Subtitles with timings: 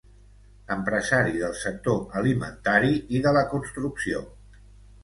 [0.75, 4.27] Empresari del sector alimentari i de la construcció.